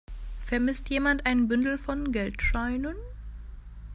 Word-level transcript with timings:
Vermisst 0.47 0.89
jemand 0.89 1.27
ein 1.27 1.47
Bündel 1.47 1.77
von 1.77 2.11
Geldscheinen? 2.11 2.95